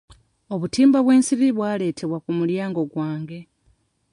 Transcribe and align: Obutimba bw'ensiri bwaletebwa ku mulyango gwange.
Obutimba 0.53 0.99
bw'ensiri 1.05 1.47
bwaletebwa 1.57 2.17
ku 2.23 2.31
mulyango 2.37 2.81
gwange. 2.91 3.39